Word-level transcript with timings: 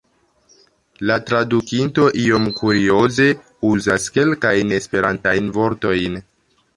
La 1.09 1.17
tradukinto 1.31 2.07
iom 2.21 2.47
kurioze 2.59 3.27
uzas 3.73 4.07
kelkajn 4.15 4.73
esperantajn 4.79 5.53
vortojn. 5.59 6.17